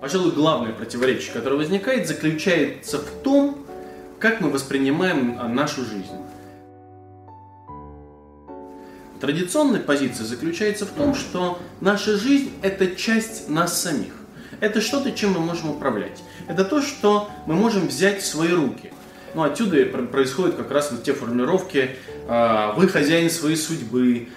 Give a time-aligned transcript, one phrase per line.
[0.00, 3.66] Пожалуй, главное противоречие, которое возникает, заключается в том,
[4.18, 6.16] как мы воспринимаем а, нашу жизнь.
[9.20, 14.14] Традиционная позиция заключается в том, что наша жизнь– это часть нас самих.
[14.60, 16.22] Это что-то, чем мы можем управлять.
[16.48, 18.92] Это то, что мы можем взять в свои руки.
[19.34, 21.96] Ну, отсюда происходят как раз вот те формулировки
[22.26, 24.28] а, «вы хозяин своей судьбы»,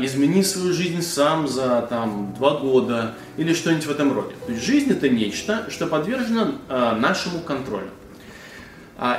[0.00, 4.34] «измени свою жизнь сам за там, два года» или что-нибудь в этом роде.
[4.46, 7.90] То есть жизнь– это нечто, что подвержено а, нашему контролю.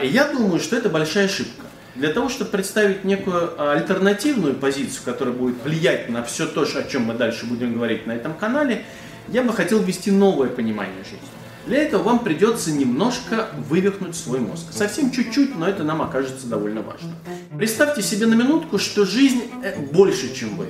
[0.02, 1.66] И я думаю, что это большая ошибка.
[1.96, 6.84] Для того, чтобы представить некую а, альтернативную позицию, которая будет влиять на все то, о
[6.84, 8.84] чем мы дальше будем говорить на этом канале,
[9.30, 11.20] я бы хотел ввести новое понимание жизни.
[11.66, 14.66] Для этого вам придется немножко вывихнуть свой мозг.
[14.72, 17.14] Совсем чуть-чуть, но это нам окажется довольно важно.
[17.58, 20.68] Представьте себе на минутку, что жизнь э, больше, чем вы.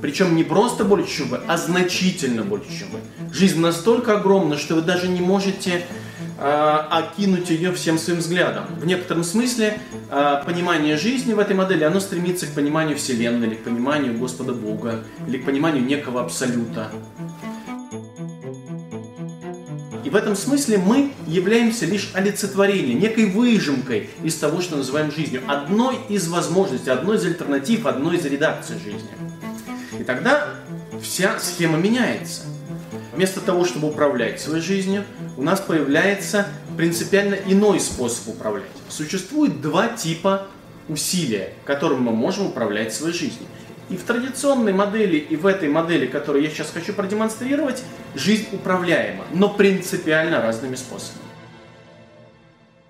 [0.00, 3.00] Причем не просто больше, чем вы, а значительно больше, чем вы.
[3.32, 5.84] Жизнь настолько огромна, что вы даже не можете
[6.38, 8.64] э, окинуть ее всем своим взглядом.
[8.78, 13.54] В некотором смысле э, понимание жизни в этой модели, оно стремится к пониманию Вселенной, или
[13.56, 16.88] к пониманию Господа Бога, или к пониманию некого абсолюта.
[20.12, 25.40] В этом смысле мы являемся лишь олицетворением, некой выжимкой из того, что называем жизнью.
[25.48, 29.08] Одной из возможностей, одной из альтернатив, одной из редакций жизни.
[29.98, 30.48] И тогда
[31.00, 32.42] вся схема меняется.
[33.14, 35.04] Вместо того, чтобы управлять своей жизнью,
[35.38, 36.46] у нас появляется
[36.76, 38.68] принципиально иной способ управлять.
[38.90, 40.46] Существует два типа
[40.88, 43.48] усилия, которым мы можем управлять своей жизнью.
[43.92, 47.82] И в традиционной модели, и в этой модели, которую я сейчас хочу продемонстрировать,
[48.14, 51.20] жизнь управляема, но принципиально разными способами.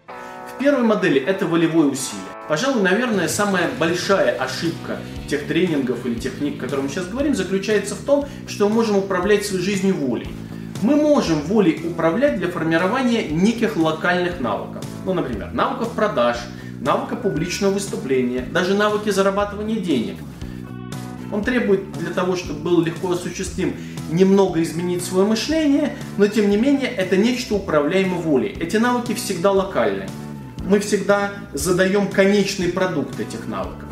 [0.07, 2.23] В первой модели это волевое усилие.
[2.49, 7.35] Пожалуй, наверное, самая большая ошибка тех тренингов или тех книг, о которых мы сейчас говорим,
[7.35, 10.29] заключается в том, что мы можем управлять своей жизнью волей.
[10.83, 14.85] Мы можем волей управлять для формирования неких локальных навыков.
[15.05, 16.37] Ну, например, навыков продаж,
[16.81, 20.15] навыка публичного выступления, даже навыки зарабатывания денег.
[21.33, 23.75] Он требует для того, чтобы был легко осуществим,
[24.11, 28.55] немного изменить свое мышление, но тем не менее это нечто управляемо волей.
[28.61, 30.07] Эти навыки всегда локальны.
[30.69, 33.89] Мы всегда задаем конечный продукт этих навыков.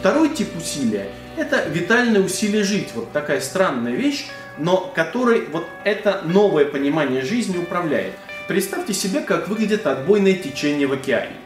[0.00, 2.88] Второй тип усилия– это витальное усилие жить.
[2.94, 4.26] Вот такая странная вещь,
[4.56, 8.14] но которой вот это новое понимание жизни управляет.
[8.46, 11.36] Представьте себе, как выглядит отбойное течение в океане.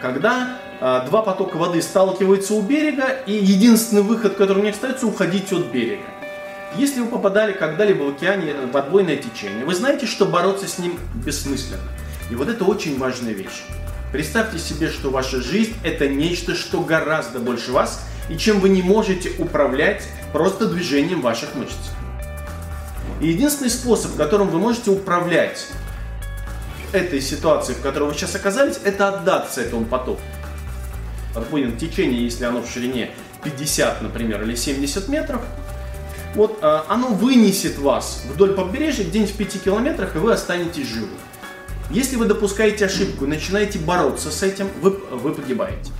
[0.00, 5.06] Когда э, два потока воды сталкиваются у берега, и единственный выход, который у них остается,
[5.06, 6.04] уходить от берега.
[6.76, 10.98] Если вы попадали когда-либо в океане в отбойное течение, вы знаете, что бороться с ним
[11.14, 11.82] бессмысленно.
[12.30, 13.64] И вот это очень важная вещь.
[14.12, 18.82] Представьте себе, что ваша жизнь– это нечто, что гораздо больше вас, и чем вы не
[18.82, 21.74] можете управлять просто движением ваших мышц.
[23.20, 25.66] И единственный способ, которым вы можете управлять
[26.92, 30.20] этой ситуацией, в которой вы сейчас оказались, это отдаться этому потоку.
[31.34, 33.10] Отбойное течение, если оно в ширине
[33.44, 35.42] 50, например, или 70 метров,
[36.34, 41.08] вот а, оно вынесет вас вдоль побережья где-нибудь в 5 километрах, и вы останетесь живы.
[41.90, 45.90] Если вы допускаете ошибку и начинаете бороться с этим, вы, вы погибаете.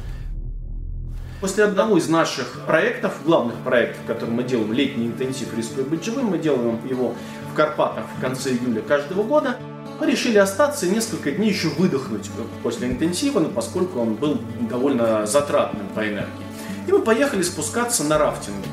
[1.40, 6.26] После одного из наших проектов, главных проектов, который мы делаем, летний интенсив «Рискуя быть живым»,
[6.26, 7.14] мы делаем его
[7.50, 9.56] в Карпатах в конце июля каждого года,
[10.00, 12.30] мы решили остаться и несколько дней еще выдохнуть
[12.62, 16.46] после интенсива, но поскольку он был довольно затратным по энергии.
[16.86, 18.68] И мы поехали спускаться на рафтинге.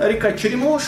[0.00, 0.82] Река Черемош,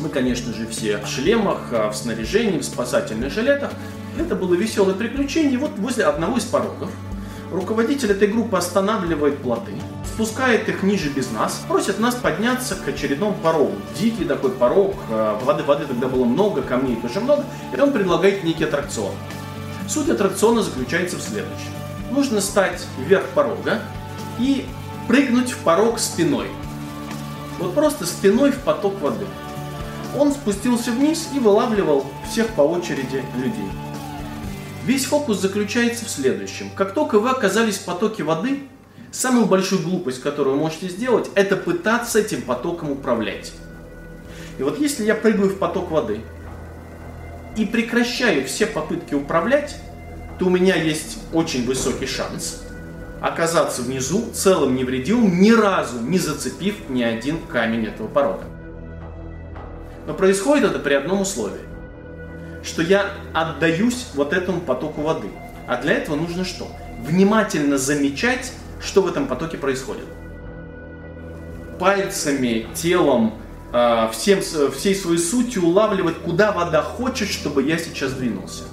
[0.00, 3.72] мы, конечно же, все в шлемах, а, в снаряжении, в спасательных жилетах.
[4.18, 5.58] Это было веселое приключение.
[5.58, 6.90] Вот возле одного из порогов
[7.50, 9.72] руководитель этой группы останавливает плоты,
[10.04, 13.74] спускает их ниже без нас, просит нас подняться к очередному порогу.
[13.98, 17.44] Дикий такой порог, а, воды, воды тогда было много, камней тоже много,
[17.76, 19.14] и он предлагает некий аттракцион.
[19.88, 21.70] Суть аттракциона заключается в следующем.
[22.10, 23.82] Нужно стать вверх порога
[24.38, 24.66] и
[25.06, 26.48] прыгнуть в порог спиной.
[27.58, 29.26] Вот просто спиной в поток воды
[30.18, 33.70] он спустился вниз и вылавливал всех по очереди людей.
[34.86, 36.70] Весь фокус заключается в следующем.
[36.70, 38.62] Как только вы оказались в потоке воды,
[39.10, 43.52] самую большую глупость, которую вы можете сделать, это пытаться этим потоком управлять.
[44.60, 46.20] И вот если я прыгаю в поток воды
[47.56, 49.76] и прекращаю все попытки управлять,
[50.38, 52.62] то у меня есть очень высокий шанс
[53.20, 58.44] оказаться внизу целым невредимым, ни разу не зацепив ни один камень этого порога.
[60.06, 61.58] Но происходит это при одном условии,
[62.66, 65.28] что я отдаюсь вот этому потоку воды.
[65.66, 66.68] А для этого нужно что?
[67.02, 70.06] Внимательно замечать, что в этом потоке происходит.
[71.78, 73.34] пальцами, телом,
[73.72, 78.64] а, всем, всей своей сутью улавливать, куда вода хочет, чтобы я сейчас двинулся.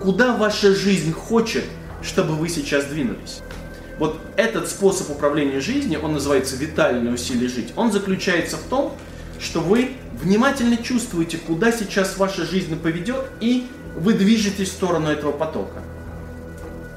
[0.00, 1.64] Куда ваша жизнь хочет,
[2.02, 3.40] чтобы вы сейчас двинулись.
[3.98, 8.94] Вот этот способ управления жизнью, он называется витальное усилие жить, он заключается в том,
[9.40, 15.32] что вы внимательно чувствуете, куда сейчас ваша жизнь поведет, и вы движетесь в сторону этого
[15.32, 15.82] потока.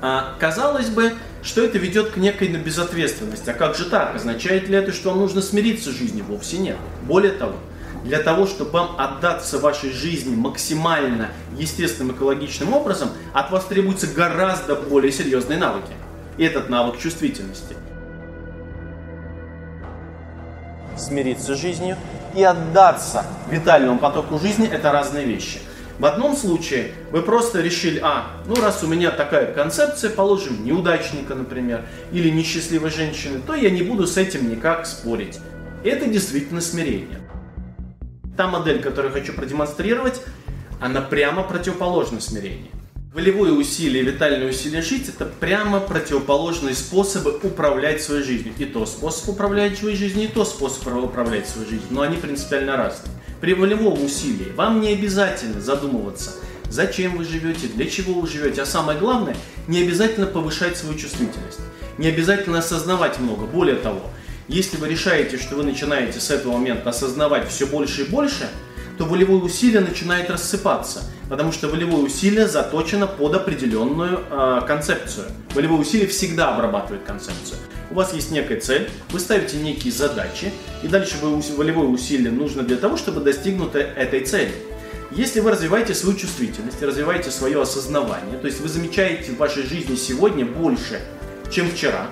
[0.01, 3.49] А, казалось бы, что это ведет к некой безответственности.
[3.49, 4.15] А как же так?
[4.15, 6.25] Означает ли это, что вам нужно смириться с жизнью?
[6.27, 6.77] Вовсе нет.
[7.03, 7.55] Более того,
[8.03, 14.75] для того, чтобы вам отдаться вашей жизни максимально естественным экологичным образом, от вас требуются гораздо
[14.75, 15.93] более серьезные навыки.
[16.37, 17.75] И этот навык чувствительности.
[20.97, 21.97] Смириться с жизнью
[22.35, 25.59] и отдаться витальному потоку жизни– это разные вещи.
[25.99, 31.35] В одном случае вы просто решили, а, ну раз у меня такая концепция, положим, неудачника,
[31.35, 35.39] например, или несчастливой женщины, то я не буду с этим никак спорить.
[35.83, 37.19] Это действительно смирение.
[38.35, 40.23] Та модель, которую я хочу продемонстрировать,
[40.79, 42.71] она прямо противоположна смирению.
[43.13, 48.53] Волевое усилие витальное усилие жить– это прямо противоположные способы управлять своей жизнью.
[48.57, 51.87] И то способ управлять своей жизнью, и то способ управлять своей жизнью.
[51.89, 53.13] Но они принципиально разные.
[53.41, 56.35] При волевом усилии вам не обязательно задумываться,
[56.69, 58.61] зачем вы живете, для чего вы живете.
[58.61, 59.35] А самое главное,
[59.67, 61.59] не обязательно повышать свою чувствительность.
[61.97, 63.45] Не обязательно осознавать много.
[63.45, 64.03] Более того,
[64.47, 68.49] если вы решаете, что вы начинаете с этого момента осознавать все больше и больше–
[69.01, 71.01] то волевое усилие начинает рассыпаться,
[71.31, 75.27] потому что волевое усилие заточено под определенную э, концепцию.
[75.55, 77.57] Волевое усилие всегда обрабатывает концепцию.
[77.89, 80.51] У вас есть некая цель, вы ставите некие задачи,
[80.83, 84.51] и дальше волевое усилие нужно для того, чтобы достигнуть этой цели.
[85.11, 89.95] Если вы развиваете свою чувствительность, развиваете свое осознавание, то есть вы замечаете в вашей жизни
[89.95, 90.99] сегодня больше,
[91.49, 92.07] чем вчера,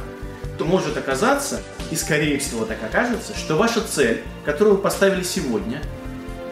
[0.58, 1.62] то может оказаться,
[1.92, 5.82] и скорее всего так окажется, что ваша цель, которую вы поставили сегодня,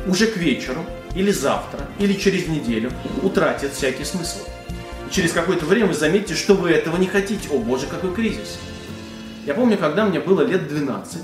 [0.05, 0.85] уже к вечеру,
[1.17, 2.91] или завтра, или через неделю
[3.23, 4.39] утратит всякий смысл.
[5.07, 7.49] И через какое-то время вы заметите, что вы этого не хотите.
[7.51, 8.59] О боже, какой кризис!
[9.47, 11.21] Я помню, когда мне было лет 12,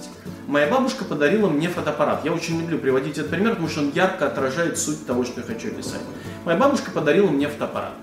[0.48, 2.26] моя бабушка подарила мне фотоаппарат.
[2.26, 5.46] Я очень люблю приводить этот пример, потому что он ярко отражает суть того, что я
[5.46, 6.02] хочу описать.
[6.44, 7.94] Моя бабушка подарила мне фотоаппарат.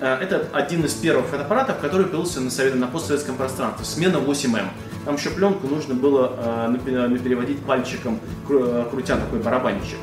[0.00, 3.86] Э, это один из первых фотоаппаратов, который появился на, совет, на постсоветском пространстве.
[3.86, 4.66] Смена 8М.
[5.06, 9.98] Там еще пленку нужно было э, переводить пальчиком, э, крутя такой барабанчик.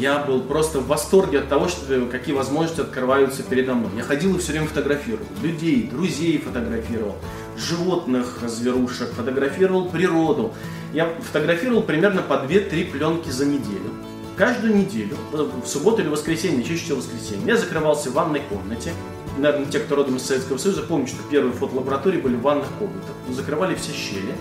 [0.00, 3.90] Я был просто в восторге от того, что, какие возможности открываются передо мной.
[3.96, 5.26] Я ходил и все время фотографировал.
[5.42, 7.16] Людей, друзей фотографировал,
[7.56, 10.52] животных, зверушек, фотографировал природу.
[10.92, 13.92] Я фотографировал примерно по 2-3 пленки за неделю.
[14.36, 18.92] Каждую неделю, в субботу или воскресенье, чаще всего воскресенье, я закрывался в ванной комнате.
[19.38, 23.14] Наверное, те, кто родом из Советского Союза, помнят, что первые фотолаборатории были в ванных комнатах.
[23.30, 24.34] Закрывали все щели.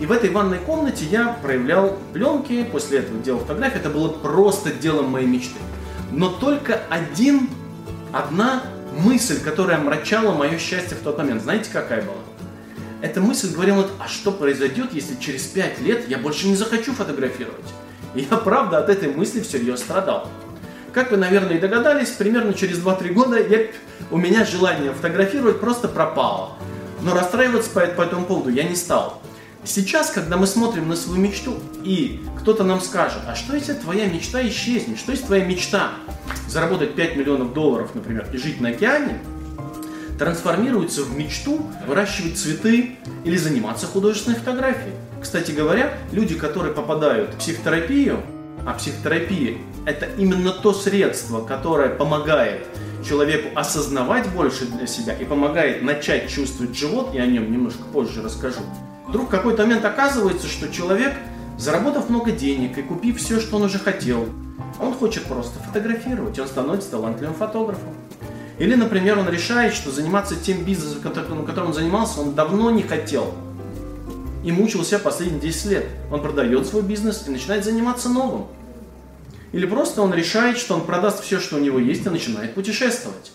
[0.00, 3.78] И в этой ванной комнате я проявлял пленки, после этого делал фотографии.
[3.78, 5.58] Это было просто делом моей мечты.
[6.12, 7.48] Но только один,
[8.12, 8.62] одна
[8.98, 11.42] мысль, которая омрачала мое счастье в тот момент.
[11.42, 12.16] Знаете, какая была?
[13.00, 17.66] Эта мысль говорила, а что произойдет, если через пять лет я больше не захочу фотографировать?
[18.14, 20.28] И я, правда, от этой мысли всерьез страдал.
[20.92, 23.66] Как вы, наверное, и догадались, примерно через 2-3 года я,
[24.10, 26.52] у меня желание фотографировать просто пропало.
[27.02, 29.20] Но расстраиваться по, по этому поводу я не стал.
[29.66, 34.06] Сейчас, когда мы смотрим на свою мечту, и кто-то нам скажет, а что если твоя
[34.06, 34.96] мечта исчезнет?
[34.96, 35.90] Что если твоя мечта
[36.48, 39.18] заработать 5 миллионов долларов, например, и жить на океане,
[40.20, 44.94] трансформируется в мечту выращивать цветы или заниматься художественной фотографией?
[45.20, 48.20] Кстати говоря, люди, которые попадают в психотерапию,
[48.64, 52.64] а психотерапия– это именно то средство, которое помогает
[53.06, 58.22] человеку осознавать больше для себя и помогает начать чувствовать живот, я о нем немножко позже
[58.22, 58.60] расскажу,
[59.08, 61.14] Вдруг в какой-то момент оказывается, что человек,
[61.58, 64.28] заработав много денег и купив все, что он уже хотел,
[64.80, 67.94] он хочет просто фотографировать, и он становится талантливым фотографом.
[68.58, 73.32] Или, например, он решает, что заниматься тем бизнесом, которым он занимался, он давно не хотел.
[74.44, 75.86] И мучился последние 10 лет.
[76.10, 78.46] Он продает свой бизнес и начинает заниматься новым.
[79.52, 83.32] Или просто он решает, что он продаст все, что у него есть, и начинает путешествовать.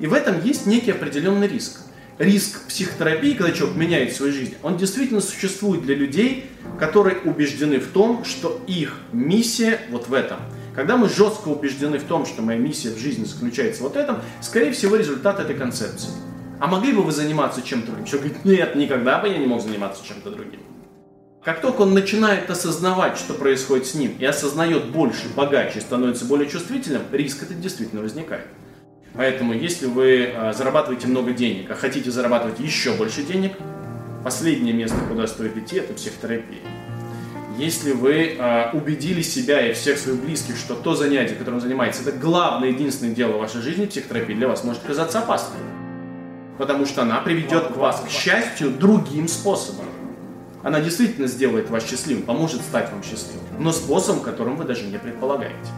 [0.00, 1.80] И в этом есть некий определенный риск
[2.22, 6.46] риск психотерапии, когда человек меняет свою жизнь, он действительно существует для людей,
[6.78, 10.38] которые убеждены в том, что их миссия вот в этом.
[10.74, 14.18] Когда мы жестко убеждены в том, что моя миссия в жизни заключается вот в этом,
[14.40, 16.10] скорее всего результат этой концепции.
[16.60, 18.06] А могли бы вы заниматься чем-то другим?
[18.06, 20.60] Человек говорит, нет, никогда бы я не мог заниматься чем-то другим.
[21.44, 26.48] Как только он начинает осознавать, что происходит с ним, и осознает больше, богаче, становится более
[26.48, 28.46] чувствительным, риск этот действительно возникает.
[29.14, 33.52] Поэтому, если вы а, зарабатываете много денег, а хотите зарабатывать еще больше денег,
[34.24, 36.60] последнее место, куда стоит идти, это психотерапия.
[37.58, 42.12] Если вы э, убедили себя и всех своих близких, что то занятие, которым занимаетесь, это
[42.12, 45.60] главное, единственное дело в вашей жизни, психотерапия для вас может казаться опасной.
[46.56, 49.84] Потому что она приведет к вас к счастью другим способом.
[50.62, 54.96] Она действительно сделает вас счастливым, поможет стать вам счастливым, но способом, которым вы даже не
[54.96, 55.68] предполагаете.